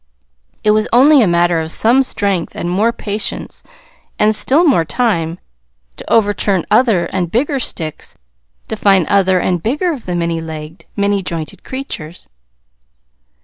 It 0.63 0.71
was 0.71 0.87
only 0.91 1.21
a 1.21 1.27
matter 1.27 1.59
of 1.59 1.71
some 1.71 2.01
strength 2.01 2.55
and 2.55 2.67
more 2.71 2.91
patience, 2.91 3.61
and 4.17 4.35
still 4.35 4.63
more 4.63 4.83
time, 4.83 5.37
to 5.97 6.11
overturn 6.11 6.65
other 6.71 7.05
and 7.05 7.29
bigger 7.29 7.59
sticks, 7.59 8.17
to 8.67 8.75
find 8.75 9.05
other 9.05 9.37
and 9.39 9.61
bigger 9.61 9.93
of 9.93 10.07
the 10.07 10.15
many 10.15 10.39
legged, 10.39 10.85
many 10.95 11.21
jointed 11.21 11.63
creatures. 11.63 12.27